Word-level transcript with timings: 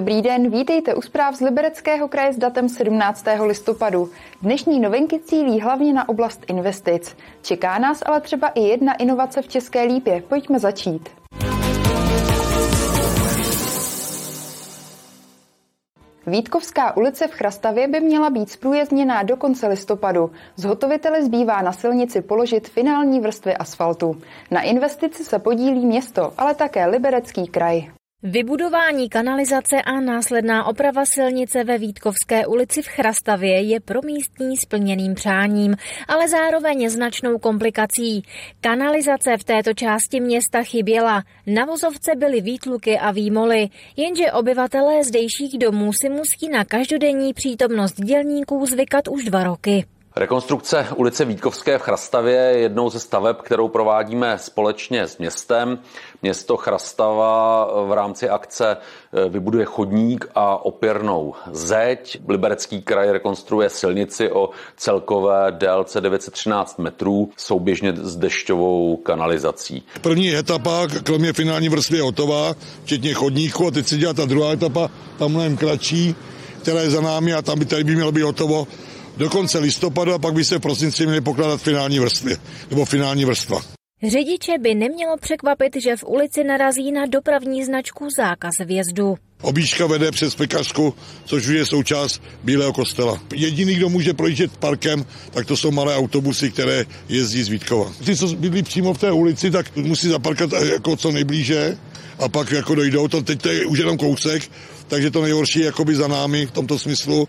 Dobrý 0.00 0.22
den, 0.22 0.50
vítejte 0.50 0.94
u 0.94 1.02
zpráv 1.02 1.34
z 1.34 1.40
Libereckého 1.40 2.08
kraje 2.08 2.32
s 2.32 2.36
datem 2.36 2.68
17. 2.68 3.24
listopadu. 3.44 4.10
Dnešní 4.42 4.80
novinky 4.80 5.20
cílí 5.20 5.60
hlavně 5.60 5.92
na 5.92 6.08
oblast 6.08 6.44
investic. 6.48 7.16
Čeká 7.42 7.78
nás 7.78 8.02
ale 8.06 8.20
třeba 8.20 8.48
i 8.48 8.60
jedna 8.60 8.94
inovace 8.94 9.42
v 9.42 9.48
České 9.48 9.82
lípě. 9.82 10.22
Pojďme 10.28 10.58
začít. 10.58 11.08
Vítkovská 16.26 16.96
ulice 16.96 17.26
v 17.26 17.32
Chrastavě 17.32 17.88
by 17.88 18.00
měla 18.00 18.30
být 18.30 18.50
zprůjezdněná 18.50 19.22
do 19.22 19.36
konce 19.36 19.68
listopadu. 19.68 20.30
Zhotoviteli 20.56 21.24
zbývá 21.24 21.62
na 21.62 21.72
silnici 21.72 22.22
položit 22.22 22.68
finální 22.68 23.20
vrstvy 23.20 23.56
asfaltu. 23.56 24.20
Na 24.50 24.62
investici 24.62 25.24
se 25.24 25.38
podílí 25.38 25.86
město, 25.86 26.32
ale 26.38 26.54
také 26.54 26.86
Liberecký 26.86 27.46
kraj. 27.46 27.99
Vybudování 28.22 29.08
kanalizace 29.08 29.82
a 29.82 30.00
následná 30.00 30.64
oprava 30.64 31.04
silnice 31.04 31.64
ve 31.64 31.78
Vítkovské 31.78 32.46
ulici 32.46 32.82
v 32.82 32.86
Chrastavě 32.86 33.60
je 33.60 33.80
pro 33.80 34.00
místní 34.02 34.56
splněným 34.56 35.14
přáním, 35.14 35.76
ale 36.08 36.28
zároveň 36.28 36.90
značnou 36.90 37.38
komplikací. 37.38 38.22
Kanalizace 38.60 39.36
v 39.36 39.44
této 39.44 39.74
části 39.74 40.20
města 40.20 40.62
chyběla. 40.62 41.22
Na 41.46 41.64
vozovce 41.64 42.12
byly 42.16 42.40
výtluky 42.40 42.98
a 42.98 43.10
výmoly, 43.10 43.68
jenže 43.96 44.32
obyvatelé 44.32 45.04
zdejších 45.04 45.58
domů 45.58 45.92
si 45.92 46.08
musí 46.08 46.48
na 46.52 46.64
každodenní 46.64 47.34
přítomnost 47.34 48.00
dělníků 48.00 48.66
zvykat 48.66 49.08
už 49.08 49.24
dva 49.24 49.44
roky. 49.44 49.84
Rekonstrukce 50.16 50.86
ulice 50.96 51.24
Vítkovské 51.24 51.78
v 51.78 51.82
Chrastavě 51.82 52.34
je 52.34 52.58
jednou 52.58 52.90
ze 52.90 53.00
staveb, 53.00 53.36
kterou 53.42 53.68
provádíme 53.68 54.38
společně 54.38 55.06
s 55.06 55.18
městem. 55.18 55.78
Město 56.22 56.56
Chrastava 56.56 57.68
v 57.86 57.92
rámci 57.92 58.28
akce 58.28 58.76
eh, 58.76 59.28
vybuduje 59.28 59.64
chodník 59.64 60.28
a 60.34 60.64
opěrnou 60.64 61.34
zeď. 61.52 62.20
Liberecký 62.28 62.82
kraj 62.82 63.10
rekonstruuje 63.10 63.68
silnici 63.68 64.32
o 64.32 64.50
celkové 64.76 65.52
délce 65.52 66.00
913 66.00 66.78
metrů 66.78 67.30
souběžně 67.36 67.92
s 67.96 68.16
dešťovou 68.16 68.96
kanalizací. 68.96 69.82
První 70.00 70.36
etapa, 70.36 70.86
kromě 71.02 71.32
finální 71.32 71.68
vrstvy 71.68 71.96
je 71.96 72.02
hotová, 72.02 72.54
včetně 72.84 73.14
chodníku 73.14 73.66
a 73.66 73.70
teď 73.70 73.88
se 73.88 73.96
dělá 73.96 74.12
ta 74.12 74.24
druhá 74.24 74.52
etapa, 74.52 74.90
tam 75.18 75.30
mnohem 75.30 75.56
kratší, 75.56 76.14
která 76.62 76.80
je 76.80 76.90
za 76.90 77.00
námi 77.00 77.34
a 77.34 77.42
tam 77.42 77.58
by 77.58 77.64
tady 77.64 77.84
by 77.84 77.94
mělo 77.94 78.12
být 78.12 78.22
hotovo 78.22 78.66
do 79.20 79.30
konce 79.30 79.58
listopadu 79.58 80.14
a 80.14 80.18
pak 80.18 80.34
by 80.34 80.44
se 80.44 80.58
v 80.58 80.60
prosinci 80.60 81.06
měly 81.06 81.20
pokládat 81.20 81.62
finální 81.62 81.98
vrstvy 81.98 82.36
nebo 82.70 82.84
finální 82.84 83.24
vrstva. 83.24 83.60
Řidiče 84.08 84.52
by 84.60 84.74
nemělo 84.74 85.16
překvapit, 85.20 85.76
že 85.82 85.96
v 85.96 86.04
ulici 86.04 86.44
narazí 86.44 86.92
na 86.92 87.06
dopravní 87.06 87.64
značku 87.64 88.08
zákaz 88.16 88.50
vjezdu. 88.64 89.14
Obíčka 89.42 89.86
vede 89.86 90.10
přes 90.10 90.34
pekařku, 90.34 90.94
což 91.24 91.46
je 91.46 91.66
součást 91.66 92.22
Bílého 92.44 92.72
kostela. 92.72 93.22
Jediný, 93.34 93.74
kdo 93.74 93.88
může 93.88 94.14
projíždět 94.14 94.56
parkem, 94.56 95.06
tak 95.30 95.46
to 95.46 95.56
jsou 95.56 95.70
malé 95.70 95.96
autobusy, 95.96 96.50
které 96.50 96.84
jezdí 97.08 97.42
z 97.42 97.48
Vítkova. 97.48 97.92
Ty, 98.04 98.16
co 98.16 98.26
bydlí 98.26 98.62
přímo 98.62 98.94
v 98.94 98.98
té 98.98 99.12
ulici, 99.12 99.50
tak 99.50 99.76
musí 99.76 100.08
zaparkat 100.08 100.50
jako 100.52 100.96
co 100.96 101.12
nejblíže 101.12 101.78
a 102.18 102.28
pak 102.28 102.50
jako 102.50 102.74
dojdou. 102.74 103.08
To 103.08 103.22
teď 103.22 103.42
to 103.42 103.48
je 103.48 103.66
už 103.66 103.78
jenom 103.78 103.98
kousek, 103.98 104.50
takže 104.88 105.10
to 105.10 105.22
nejhorší 105.22 105.58
je 105.58 105.66
jakoby 105.66 105.94
za 105.96 106.08
námi 106.08 106.46
v 106.46 106.50
tomto 106.50 106.78
smyslu. 106.78 107.28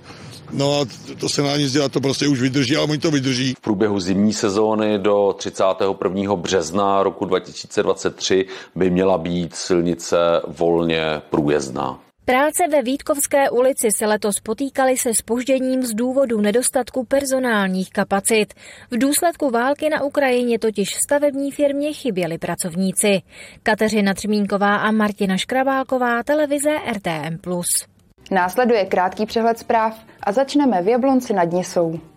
No 0.53 0.81
a 0.81 0.85
to 1.19 1.29
se 1.29 1.41
na 1.41 1.57
nic 1.57 1.71
dělat, 1.71 1.91
to 1.91 2.01
prostě 2.01 2.27
už 2.27 2.41
vydrží, 2.41 2.75
ale 2.75 2.87
oni 2.87 2.97
to 2.97 3.11
vydrží. 3.11 3.53
V 3.57 3.61
průběhu 3.61 3.99
zimní 3.99 4.33
sezóny 4.33 4.99
do 4.99 5.35
31. 5.37 6.35
března 6.35 7.03
roku 7.03 7.25
2023 7.25 8.45
by 8.75 8.89
měla 8.89 9.17
být 9.17 9.55
silnice 9.55 10.17
volně 10.47 11.21
průjezdná. 11.29 11.99
Práce 12.25 12.63
ve 12.71 12.81
Vítkovské 12.81 13.49
ulici 13.49 13.91
se 13.91 14.05
letos 14.05 14.35
potýkaly 14.43 14.97
se 14.97 15.13
spožděním 15.13 15.83
z 15.83 15.93
důvodu 15.93 16.41
nedostatku 16.41 17.05
personálních 17.05 17.89
kapacit. 17.89 18.53
V 18.91 18.97
důsledku 18.97 19.49
války 19.49 19.89
na 19.89 20.03
Ukrajině 20.03 20.59
totiž 20.59 20.95
stavební 21.05 21.51
firmě 21.51 21.93
chyběli 21.93 22.37
pracovníci. 22.37 23.21
Kateřina 23.63 24.13
Třmínková 24.13 24.75
a 24.75 24.91
Martina 24.91 25.37
Škrabálková, 25.37 26.23
televize 26.23 26.69
RTM+. 26.93 27.37
Následuje 28.31 28.85
krátký 28.85 29.25
přehled 29.25 29.59
zpráv 29.59 29.99
a 30.23 30.31
začneme 30.31 30.81
v 30.81 30.87
Jablonci 30.87 31.33
nad 31.33 31.51
Nisou. 31.51 32.10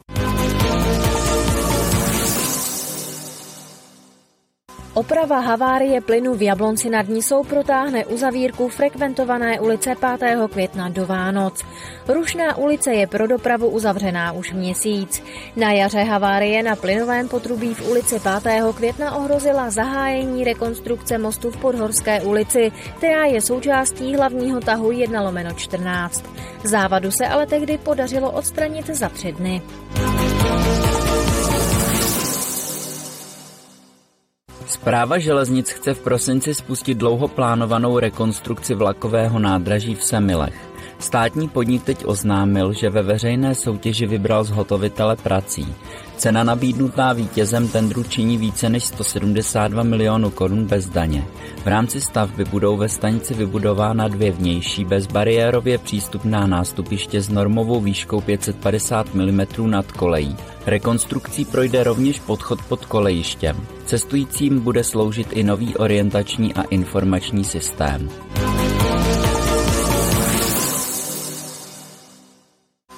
Oprava 4.95 5.41
havárie 5.41 6.01
plynu 6.01 6.35
v 6.35 6.43
Jablonci 6.43 6.91
nad 6.91 7.09
Nisou 7.09 7.43
protáhne 7.45 8.07
uzavírku 8.07 8.69
frekventované 8.69 9.61
ulice 9.61 9.95
5. 10.21 10.49
května 10.51 10.89
do 10.89 11.07
Vánoc. 11.07 11.63
Rušná 12.09 12.57
ulice 12.57 12.95
je 12.95 13.07
pro 13.07 13.27
dopravu 13.27 13.69
uzavřená 13.69 14.33
už 14.33 14.53
měsíc. 14.53 15.23
Na 15.57 15.73
jaře 15.73 16.03
havárie 16.03 16.63
na 16.63 16.77
plynovém 16.77 17.29
potrubí 17.29 17.75
v 17.75 17.91
ulici 17.91 18.21
5. 18.43 18.63
května 18.77 19.17
ohrozila 19.17 19.71
zahájení 19.71 20.45
rekonstrukce 20.45 21.19
mostu 21.19 21.51
v 21.51 21.57
Podhorské 21.57 22.23
ulici, 22.23 22.73
která 22.97 23.25
je 23.25 23.41
součástí 23.41 24.15
hlavního 24.15 24.61
tahu 24.61 24.91
1 24.91 25.23
lomeno 25.23 25.51
14. 25.55 26.25
Závadu 26.65 27.11
se 27.11 27.27
ale 27.27 27.47
tehdy 27.47 27.79
podařilo 27.79 28.31
odstranit 28.31 28.87
za 28.87 29.09
tři 29.09 29.33
dny. 29.33 29.63
Správa 34.75 35.23
železnic 35.23 35.71
chce 35.71 35.95
v 35.95 36.03
prosinci 36.03 36.51
spustit 36.51 36.99
dlouho 36.99 37.31
plánovanou 37.31 37.99
rekonstrukci 37.99 38.75
vlakového 38.75 39.39
nádraží 39.39 39.95
v 39.95 40.03
Semilech. 40.03 40.59
Státní 40.99 41.49
podnik 41.49 41.83
teď 41.83 42.07
oznámil, 42.07 42.73
že 42.73 42.91
ve 42.91 43.03
veřejné 43.03 43.55
soutěži 43.55 44.07
vybral 44.07 44.45
zhotovitele 44.45 45.17
prací. 45.17 45.75
Cena 46.17 46.45
nabídnutá 46.45 47.13
vítězem 47.13 47.69
tendru 47.69 48.03
činí 48.03 48.39
více 48.39 48.69
než 48.69 48.85
172 48.85 49.83
milionů 49.83 50.31
korun 50.31 50.65
bez 50.65 50.89
daně. 50.89 51.25
V 51.65 51.67
rámci 51.67 52.01
stavby 52.01 52.45
budou 52.45 52.77
ve 52.77 52.89
stanici 52.89 53.35
vybudována 53.35 54.09
dvě 54.09 54.33
vnější 54.33 54.85
bezbariérově 54.85 55.79
přístupná 55.79 56.47
nástupiště 56.47 57.21
s 57.21 57.29
normovou 57.29 57.81
výškou 57.81 58.21
550 58.21 59.15
mm 59.15 59.41
nad 59.67 59.93
kolejí. 59.93 60.37
Rekonstrukcí 60.67 61.45
projde 61.45 61.85
rovněž 61.85 62.21
podchod 62.21 62.63
pod 62.69 62.85
kolejištěm. 62.85 63.67
Cestujícím 63.85 64.61
bude 64.61 64.85
sloužit 64.85 65.29
i 65.33 65.43
nový 65.43 65.77
orientační 65.77 66.55
a 66.55 66.63
informační 66.63 67.45
systém. 67.45 68.09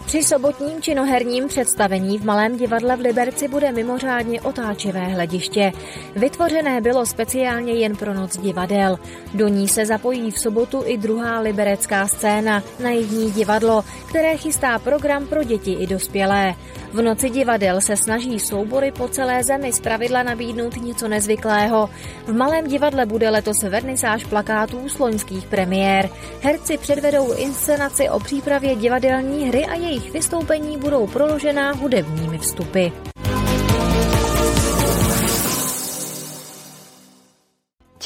Při 0.07 0.23
sobotním 0.23 0.83
činoherním 0.83 1.49
představení 1.49 2.19
v 2.19 2.25
Malém 2.25 2.57
divadle 2.57 2.97
v 2.97 3.01
Liberci 3.01 3.49
bude 3.49 3.73
mimořádně 3.73 4.41
otáčivé 4.41 5.01
hlediště. 5.01 5.73
Vytvořené 6.17 6.81
bylo 6.81 7.07
speciálně 7.07 7.73
jen 7.73 7.97
pro 7.97 8.15
noc 8.15 8.37
divadel. 8.37 8.99
Do 9.35 9.49
ní 9.49 9.69
se 9.69 9.87
zapojí 9.87 10.31
v 10.31 10.39
sobotu 10.39 10.83
i 10.85 10.97
druhá 10.99 11.41
liberecká 11.41 12.07
scéna, 12.07 12.63
naivní 12.83 13.31
divadlo, 13.31 13.85
které 14.09 14.37
chystá 14.37 14.79
program 14.79 15.27
pro 15.27 15.45
děti 15.45 15.73
i 15.73 15.87
dospělé. 15.87 16.55
V 16.93 17.03
noci 17.03 17.31
divadel 17.31 17.81
se 17.81 17.97
snaží 17.97 18.41
soubory 18.41 18.93
po 18.93 19.09
celé 19.09 19.45
zemi 19.45 19.73
zpravidla 19.73 20.23
nabídnout 20.23 20.77
něco 20.77 21.09
nezvyklého. 21.09 21.91
V 22.27 22.33
Malém 22.33 22.67
divadle 22.67 23.07
bude 23.07 23.31
letos 23.31 23.63
vernisáž 23.63 24.25
plakátů 24.25 24.89
z 24.89 24.99
loňských 24.99 25.47
premiér. 25.47 26.11
Herci 26.41 26.79
předvedou 26.79 27.33
inscenaci 27.33 28.09
o 28.09 28.21
přípravě 28.21 28.75
divadelní 28.77 29.49
hry 29.49 29.65
a 29.65 29.75
jejich 29.75 30.13
vystoupení 30.13 30.79
budou 30.79 31.07
proložená 31.07 31.73
hudebními 31.73 32.39
vstupy. 32.39 32.89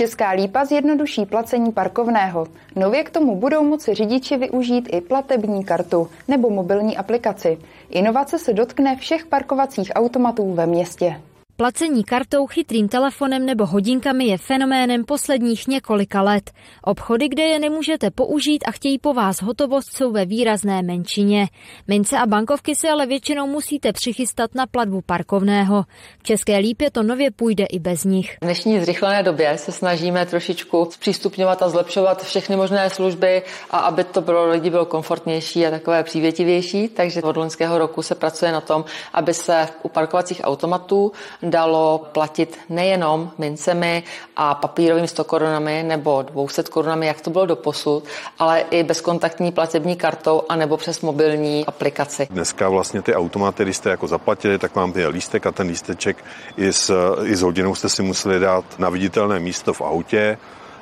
Česká 0.01 0.31
lípa 0.31 0.65
zjednoduší 0.65 1.27
placení 1.27 1.73
parkovného. 1.73 2.47
Nově 2.77 3.05
k 3.05 3.11
tomu 3.11 3.37
budou 3.37 3.65
moci 3.65 3.95
řidiči 3.95 4.37
využít 4.37 4.89
i 4.93 5.01
platební 5.01 5.65
kartu 5.65 6.09
nebo 6.29 6.51
mobilní 6.51 6.97
aplikaci. 6.97 7.59
Inovace 7.91 8.39
se 8.39 8.53
dotkne 8.53 8.97
všech 8.97 9.27
parkovacích 9.27 9.93
automatů 9.95 10.55
ve 10.55 10.67
městě. 10.67 11.21
Placení 11.61 12.05
kartou, 12.05 12.47
chytrým 12.47 12.89
telefonem 12.89 13.47
nebo 13.47 13.67
hodinkami 13.67 14.25
je 14.25 14.39
fenoménem 14.39 15.05
posledních 15.05 15.69
několika 15.69 16.23
let. 16.23 16.51
Obchody, 16.83 17.29
kde 17.29 17.43
je 17.43 17.59
nemůžete 17.59 18.11
použít 18.11 18.65
a 18.67 18.71
chtějí 18.71 18.99
po 18.99 19.15
vás 19.15 19.43
hotovost, 19.43 19.97
jsou 19.97 20.13
ve 20.13 20.25
výrazné 20.25 20.83
menšině. 20.83 21.49
Mince 21.89 22.19
a 22.19 22.27
bankovky 22.27 22.77
si 22.77 22.89
ale 22.89 23.07
většinou 23.07 23.47
musíte 23.47 23.93
přichystat 23.93 24.55
na 24.55 24.67
platbu 24.67 25.01
parkovného. 25.07 25.85
V 26.19 26.23
České 26.23 26.57
lípě 26.59 26.91
to 26.91 27.03
nově 27.03 27.31
půjde 27.31 27.65
i 27.65 27.79
bez 27.79 28.05
nich. 28.05 28.37
V 28.37 28.45
dnešní 28.45 28.81
zrychlené 28.81 29.23
době 29.23 29.59
se 29.59 29.73
snažíme 29.73 30.27
trošičku 30.27 30.89
zpřístupňovat 30.91 31.63
a 31.63 31.69
zlepšovat 31.69 32.23
všechny 32.23 32.57
možné 32.57 32.91
služby 32.91 33.43
a 33.71 33.79
aby 33.79 34.05
to 34.05 34.23
pro 34.23 34.51
lidi 34.51 34.71
bylo 34.71 34.85
komfortnější 34.85 35.67
a 35.67 35.71
takové 35.71 36.03
přívětivější. 36.03 36.89
Takže 36.89 37.23
od 37.23 37.37
loňského 37.37 37.79
roku 37.79 38.03
se 38.03 38.15
pracuje 38.15 38.53
na 38.53 38.61
tom, 38.61 38.85
aby 39.13 39.35
se 39.35 39.69
u 39.83 39.89
parkovacích 39.89 40.41
automatů 40.45 41.13
dalo 41.51 42.07
platit 42.13 42.59
nejenom 42.69 43.31
mincemi 43.39 44.03
a 44.37 44.55
papírovými 44.55 45.09
100 45.09 45.25
korunami 45.25 45.83
nebo 45.83 46.23
200 46.23 46.63
korunami, 46.63 47.07
jak 47.07 47.21
to 47.21 47.31
bylo 47.31 47.47
do 47.47 47.57
posud, 47.57 48.05
ale 48.39 48.61
i 48.71 48.83
bezkontaktní 48.83 49.53
platební 49.53 49.97
kartou 49.97 50.43
a 50.49 50.57
nebo 50.57 50.77
přes 50.77 51.01
mobilní 51.01 51.67
aplikaci. 51.67 52.27
Dneska 52.31 52.69
vlastně 52.69 53.03
ty 53.03 53.15
automaty, 53.15 53.63
když 53.63 53.77
jste 53.77 53.91
jako 53.91 54.07
zaplatili, 54.07 54.59
tak 54.59 54.75
vám 54.75 54.93
je 54.97 55.09
lístek 55.09 55.47
a 55.47 55.53
ten 55.53 55.67
lísteček 55.67 56.25
i 56.57 56.73
s, 56.73 57.15
i 57.25 57.37
s 57.37 57.43
hodinou 57.43 57.75
jste 57.75 57.89
si 57.89 58.03
museli 58.03 58.39
dát 58.39 58.65
na 58.79 58.89
viditelné 58.89 59.41
místo 59.41 59.73
v 59.73 59.81
autě 59.81 60.39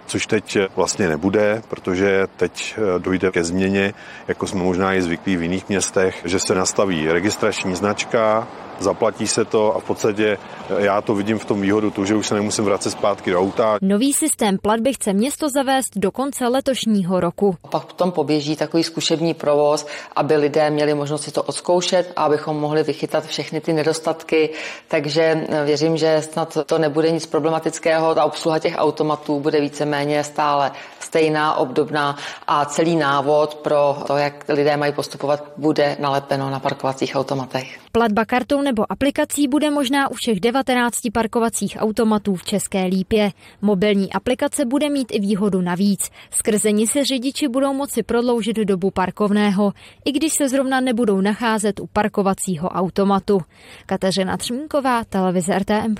což 0.09 0.27
teď 0.27 0.59
vlastně 0.77 1.09
nebude, 1.09 1.63
protože 1.69 2.27
teď 2.37 2.75
eh, 2.79 2.99
dojde 2.99 3.31
ke 3.31 3.45
změně, 3.45 3.95
jako 4.29 4.47
jsme 4.47 4.63
možná 4.63 4.95
i 4.95 5.03
zvyklí 5.03 5.37
v 5.37 5.43
jiných 5.43 5.69
městech, 5.69 6.21
že 6.25 6.39
se 6.39 6.55
nastaví 6.55 7.13
registrační 7.13 7.77
značka, 7.77 8.49
zaplatí 8.81 9.27
se 9.27 9.45
to 9.45 9.77
a 9.77 9.81
v 9.81 9.85
podstatě 9.85 10.39
eh, 10.71 10.85
já 10.85 11.01
to 11.01 11.15
vidím 11.15 11.39
v 11.39 11.45
tom 11.45 11.61
výhodu, 11.61 11.91
tu, 11.91 12.05
že 12.05 12.15
už 12.15 12.27
se 12.27 12.35
nemusím 12.35 12.65
vracet 12.65 12.91
zpátky 12.91 13.31
do 13.31 13.41
auta. 13.41 13.79
Nový 13.83 14.13
systém 14.13 14.59
platby 14.59 14.93
chce 14.93 15.13
město 15.13 15.49
zavést 15.49 15.91
do 15.97 16.11
konce 16.11 16.49
letošního 16.49 17.21
roku. 17.21 17.57
Pak 17.71 17.85
potom 17.85 18.13
poběží 18.13 18.57
takový 18.57 18.85
zkušební 18.85 19.35
provoz, 19.35 19.87
aby 20.17 20.37
lidé 20.37 20.71
měli 20.71 20.95
možnost 20.95 21.23
si 21.23 21.33
to 21.33 21.43
odzkoušet 21.43 22.13
a 22.17 22.25
abychom 22.25 22.57
mohli 22.57 22.83
vychytat 22.83 23.27
všechny 23.27 23.61
ty 23.61 23.73
nedostatky. 23.73 24.51
Takže 24.89 25.47
eh, 25.49 25.65
věřím, 25.65 25.97
že 25.97 26.23
snad 26.23 26.59
to 26.67 26.79
nebude 26.79 27.11
nic 27.11 27.27
problematického. 27.27 28.15
Ta 28.15 28.25
obsluha 28.25 28.59
těch 28.59 28.75
automatů 28.79 29.41
bude 29.41 29.61
víceméně 29.61 30.25
stále 30.25 30.73
stejná, 31.01 31.55
obdobná 31.55 32.17
a 32.47 32.65
celý 32.65 32.97
návod 32.97 33.55
pro 33.55 33.97
to, 34.07 34.17
jak 34.17 34.45
lidé 34.49 34.77
mají 34.77 34.93
postupovat, 34.93 35.45
bude 35.57 35.97
nalepeno 36.01 36.51
na 36.51 36.61
parkovacích 36.61 37.17
automatech. 37.17 37.79
Platba 37.93 38.25
kartou 38.25 38.63
nebo 38.69 38.93
aplikací 38.93 39.49
bude 39.49 39.71
možná 39.71 40.11
u 40.11 40.15
všech 40.15 40.41
19 40.41 41.01
parkovacích 41.13 41.77
automatů 41.81 42.35
v 42.35 42.45
České 42.45 42.85
Lípě. 42.85 43.31
Mobilní 43.63 44.13
aplikace 44.13 44.65
bude 44.65 44.91
mít 44.91 45.09
i 45.11 45.21
výhodu 45.21 45.61
navíc. 45.61 46.11
Skrze 46.31 46.73
ní 46.73 46.87
se 46.87 47.05
řidiči 47.05 47.49
budou 47.49 47.73
moci 47.73 48.03
prodloužit 48.03 48.57
dobu 48.57 48.91
parkovného, 48.91 49.73
i 50.05 50.13
když 50.13 50.33
se 50.33 50.49
zrovna 50.49 50.81
nebudou 50.81 51.21
nacházet 51.21 51.81
u 51.81 51.87
parkovacího 51.87 52.69
automatu. 52.69 53.41
Kateřina 53.87 54.37
Třmínková, 54.37 55.05
televize 55.05 55.59
RTM+. 55.59 55.95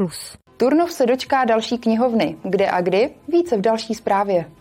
Turnov 0.57 0.93
se 0.93 1.07
dočká 1.07 1.45
další 1.45 1.79
knihovny. 1.79 2.37
Kde 2.43 2.71
a 2.71 2.81
kdy? 2.81 3.11
Více 3.29 3.57
v 3.57 3.61
další 3.61 3.95
zprávě. 3.95 4.58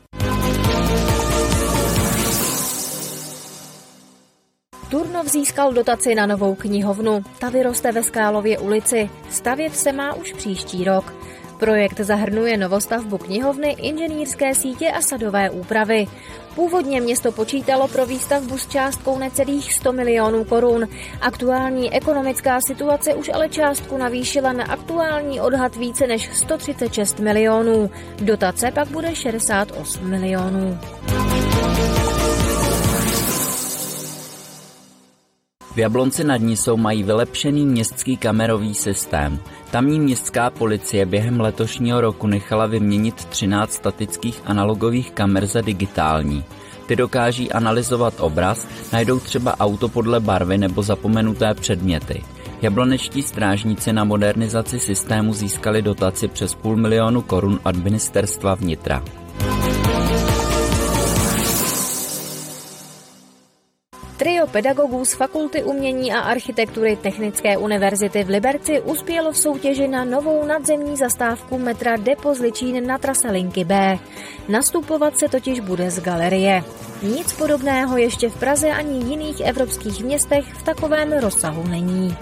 Turnov 4.90 5.28
získal 5.28 5.74
dotaci 5.74 6.16
na 6.16 6.26
novou 6.26 6.56
knihovnu. 6.56 7.24
Ta 7.40 7.50
vyroste 7.50 7.92
ve 7.92 8.04
Skálově 8.04 8.60
ulici. 8.60 9.10
Stavět 9.30 9.76
se 9.76 9.92
má 9.92 10.14
už 10.14 10.34
příští 10.34 10.84
rok. 10.84 11.14
Projekt 11.60 12.00
zahrnuje 12.00 12.58
novostavbu 12.58 13.18
knihovny, 13.18 13.70
inženýrské 13.70 14.56
sítě 14.56 14.92
a 14.92 15.02
sadové 15.02 15.50
úpravy. 15.50 16.08
Původně 16.56 17.02
město 17.02 17.32
počítalo 17.32 17.88
pro 17.88 18.06
výstavbu 18.06 18.58
s 18.58 18.68
částkou 18.68 19.20
necelých 19.20 19.74
100 19.74 19.94
milionů 19.94 20.44
korun. 20.44 20.88
Aktuální 21.22 21.94
ekonomická 21.94 22.62
situace 22.62 23.14
už 23.14 23.30
ale 23.34 23.50
částku 23.50 23.98
navýšila 23.98 24.54
na 24.54 24.64
aktuální 24.64 25.42
odhad 25.42 25.76
více 25.76 26.08
než 26.08 26.30
136 26.34 27.20
milionů. 27.20 27.92
Dotace 28.22 28.72
pak 28.72 28.88
bude 28.88 29.16
68 29.16 30.10
milionů. 30.10 30.80
V 35.78 35.80
Jablonci 35.80 36.24
nad 36.24 36.42
Nisou 36.42 36.78
mají 36.78 37.04
vylepšený 37.04 37.66
městský 37.66 38.18
kamerový 38.18 38.74
systém. 38.74 39.40
Tamní 39.72 40.00
městská 40.00 40.50
policie 40.50 41.06
během 41.06 41.40
letošního 41.40 42.02
roku 42.02 42.28
nechala 42.28 42.66
vyměnit 42.66 43.26
13 43.26 43.74
statických 43.74 44.42
analogových 44.46 45.12
kamer 45.12 45.46
za 45.46 45.62
digitální. 45.62 46.44
Ty 46.86 46.96
dokáží 46.96 47.52
analyzovat 47.52 48.14
obraz, 48.20 48.68
najdou 48.94 49.20
třeba 49.20 49.60
auto 49.60 49.90
podle 49.90 50.20
barvy 50.20 50.58
nebo 50.58 50.84
zapomenuté 50.84 51.54
předměty. 51.54 52.24
Jablonečtí 52.62 53.24
strážníci 53.24 53.94
na 53.94 54.04
modernizaci 54.04 54.80
systému 54.80 55.34
získali 55.34 55.82
dotaci 55.82 56.28
přes 56.28 56.56
půl 56.56 56.76
milionu 56.76 57.22
korun 57.22 57.60
od 57.64 57.76
ministerstva 57.76 58.56
vnitra. 58.56 59.04
Trio 64.38 64.48
pedagogů 64.48 65.06
z 65.06 65.14
Fakulty 65.14 65.64
umění 65.64 66.14
a 66.14 66.20
architektury 66.20 66.96
Technické 66.96 67.58
univerzity 67.58 68.24
v 68.24 68.30
Liberci 68.30 68.82
uspělo 68.82 69.32
v 69.32 69.38
soutěži 69.38 69.88
na 69.88 70.06
novou 70.06 70.46
nadzemní 70.46 70.98
zastávku 70.98 71.58
metra 71.58 71.96
Depo 71.96 72.34
Zličín 72.34 72.88
na 72.88 72.98
trase 72.98 73.32
linky 73.32 73.64
B. 73.64 74.00
Nastupovat 74.50 75.20
se 75.20 75.30
totiž 75.30 75.60
bude 75.60 75.92
z 75.92 76.00
galerie. 76.00 76.64
Nic 77.04 77.34
podobného 77.34 77.98
ještě 77.98 78.30
v 78.30 78.40
Praze 78.40 78.70
ani 78.70 79.10
jiných 79.10 79.40
evropských 79.40 80.04
městech 80.04 80.46
v 80.54 80.64
takovém 80.64 81.12
rozsahu 81.14 81.68
není. 81.68 82.18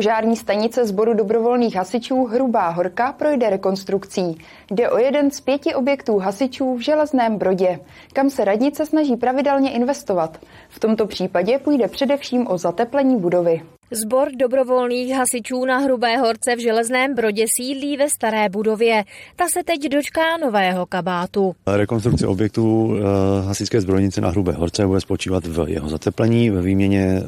Požární 0.00 0.36
stanice 0.36 0.86
sboru 0.86 1.14
dobrovolných 1.14 1.76
hasičů 1.76 2.24
Hrubá 2.24 2.68
Horka 2.68 3.12
projde 3.12 3.50
rekonstrukcí. 3.50 4.38
Jde 4.70 4.90
o 4.90 4.98
jeden 4.98 5.30
z 5.30 5.40
pěti 5.40 5.74
objektů 5.74 6.18
hasičů 6.18 6.76
v 6.76 6.80
Železném 6.80 7.38
Brodě, 7.38 7.80
kam 8.12 8.30
se 8.30 8.44
radnice 8.44 8.86
snaží 8.86 9.16
pravidelně 9.16 9.70
investovat. 9.70 10.38
V 10.68 10.80
tomto 10.80 11.06
případě 11.06 11.58
půjde 11.58 11.88
především 11.88 12.46
o 12.50 12.58
zateplení 12.58 13.16
budovy. 13.16 13.62
Zbor 13.92 14.28
dobrovolných 14.36 15.14
hasičů 15.14 15.64
na 15.64 15.78
Hrubé 15.78 16.16
horce 16.16 16.56
v 16.56 16.58
Železném 16.58 17.14
Brodě 17.14 17.44
sídlí 17.56 17.96
ve 17.96 18.10
staré 18.10 18.48
budově. 18.48 19.04
Ta 19.36 19.44
se 19.52 19.64
teď 19.64 19.88
dočká 19.88 20.36
nového 20.42 20.86
kabátu. 20.86 21.54
Rekonstrukce 21.66 22.26
objektu 22.26 22.96
eh, 22.96 23.46
hasičské 23.46 23.80
zbrojnice 23.80 24.20
na 24.20 24.30
Hrubé 24.30 24.52
horce 24.52 24.86
bude 24.86 25.00
spočívat 25.00 25.46
v 25.46 25.64
jeho 25.68 25.88
zateplení, 25.88 26.50
ve 26.50 26.62
výměně 26.62 27.22
eh, 27.22 27.24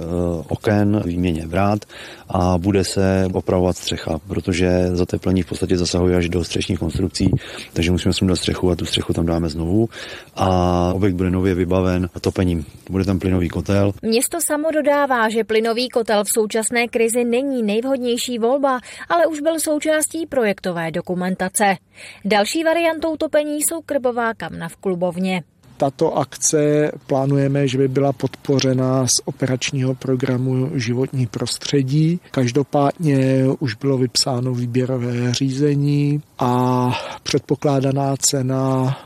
oken, 0.48 1.02
výměně 1.04 1.46
vrát 1.46 1.84
a 2.28 2.58
bude 2.58 2.84
se 2.84 3.28
opravovat 3.32 3.76
střecha, 3.76 4.18
protože 4.28 4.88
zateplení 4.92 5.42
v 5.42 5.46
podstatě 5.46 5.76
zasahuje 5.78 6.16
až 6.16 6.28
do 6.28 6.44
střešních 6.44 6.78
konstrukcí, 6.78 7.30
takže 7.72 7.90
musíme 7.90 8.12
sundat 8.12 8.36
střechu 8.36 8.70
a 8.70 8.76
tu 8.76 8.84
střechu 8.84 9.12
tam 9.12 9.26
dáme 9.26 9.48
znovu. 9.48 9.88
A 10.36 10.92
objekt 10.94 11.14
bude 11.14 11.30
nově 11.30 11.54
vybaven 11.54 12.08
topením. 12.20 12.64
Bude 12.90 13.04
tam 13.04 13.18
plynový 13.18 13.48
kotel. 13.48 13.92
Město 14.02 14.38
samo 14.46 14.70
dodává, 14.70 15.28
že 15.28 15.44
plynový 15.44 15.88
kotel 15.88 16.24
v 16.24 16.28
současné 16.52 16.88
krizi 16.88 17.24
není 17.24 17.62
nejvhodnější 17.62 18.38
volba, 18.38 18.80
ale 19.08 19.26
už 19.26 19.40
byl 19.40 19.60
součástí 19.60 20.26
projektové 20.26 20.90
dokumentace. 20.90 21.76
Další 22.24 22.64
variantou 22.64 23.16
topení 23.16 23.62
jsou 23.62 23.80
krbová 23.80 24.34
kamna 24.34 24.68
v 24.68 24.76
klubovně 24.76 25.42
tato 25.76 26.14
akce 26.18 26.92
plánujeme, 27.06 27.68
že 27.68 27.78
by 27.78 27.88
byla 27.88 28.12
podpořena 28.12 29.06
z 29.06 29.20
operačního 29.24 29.94
programu 29.94 30.70
Životní 30.74 31.26
prostředí. 31.26 32.20
Každopádně 32.30 33.44
už 33.58 33.74
bylo 33.74 33.98
vypsáno 33.98 34.54
výběrové 34.54 35.34
řízení 35.34 36.22
a 36.38 36.90
předpokládaná 37.22 38.16
cena 38.16 38.96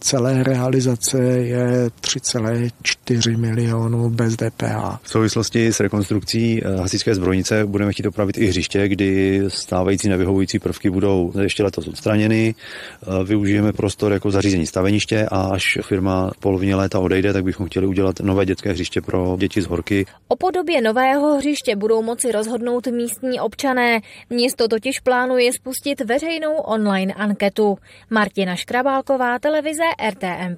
celé 0.00 0.42
realizace 0.42 1.18
je 1.22 1.88
3,4 2.00 3.38
milionů 3.38 4.10
bez 4.10 4.36
DPH. 4.36 4.98
V 5.02 5.10
souvislosti 5.10 5.66
s 5.66 5.80
rekonstrukcí 5.80 6.62
eh, 6.64 6.76
hasičské 6.76 7.14
zbrojnice 7.14 7.66
budeme 7.66 7.92
chtít 7.92 8.06
opravit 8.06 8.38
i 8.38 8.46
hřiště, 8.46 8.88
kdy 8.88 9.42
stávající 9.48 10.08
nevyhovující 10.08 10.58
prvky 10.58 10.90
budou 10.90 11.32
ještě 11.40 11.62
letos 11.62 11.88
odstraněny. 11.88 12.54
Eh, 13.02 13.24
využijeme 13.24 13.72
prostor 13.72 14.12
jako 14.12 14.30
zařízení 14.30 14.66
staveniště 14.66 15.26
a 15.30 15.42
až 15.42 15.78
firma 15.82 16.30
v 16.36 16.38
polovině 16.38 16.76
léta 16.76 16.98
odejde, 16.98 17.32
tak 17.32 17.44
bychom 17.44 17.66
chtěli 17.66 17.86
udělat 17.86 18.20
nové 18.20 18.46
dětské 18.46 18.70
hřiště 18.70 19.00
pro 19.00 19.36
děti 19.40 19.62
z 19.62 19.66
horky. 19.66 20.06
O 20.28 20.36
podobě 20.36 20.80
nového 20.80 21.38
hřiště 21.38 21.76
budou 21.76 22.02
moci 22.02 22.32
rozhodnout 22.32 22.86
místní 22.86 23.40
občané. 23.40 24.00
Město 24.30 24.68
totiž 24.68 25.00
plánuje 25.00 25.52
spustit 25.52 26.00
veřejnou 26.00 26.54
online 26.56 27.14
anketu. 27.14 27.78
Martina 28.10 28.56
Škrabálková, 28.56 29.38
televize 29.38 29.85
RTM+. 30.10 30.56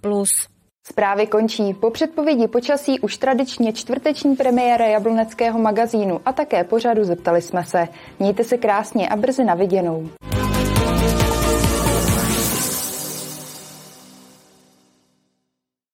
Zprávy 0.86 1.26
končí. 1.26 1.74
Po 1.74 1.90
předpovědi 1.90 2.48
počasí 2.48 3.00
už 3.00 3.16
tradičně 3.16 3.72
čtvrteční 3.72 4.36
premiéra 4.36 4.86
jabloneckého 4.86 5.58
magazínu 5.58 6.20
a 6.24 6.32
také 6.32 6.64
pořadu 6.64 7.04
zeptali 7.04 7.42
jsme 7.42 7.64
se. 7.64 7.88
Mějte 8.18 8.44
se 8.44 8.56
krásně 8.56 9.08
a 9.08 9.16
brzy 9.16 9.44
na 9.44 9.54
viděnou. 9.54 10.08